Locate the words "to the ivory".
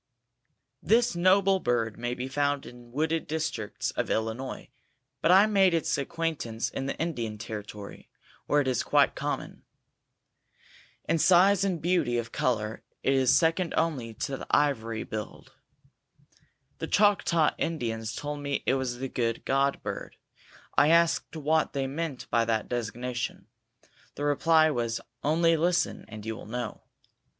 14.15-15.03